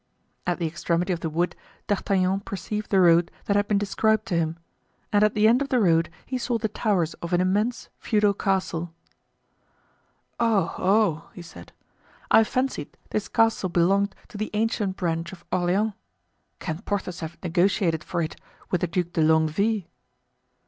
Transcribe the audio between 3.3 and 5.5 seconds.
that had been described to him, and at the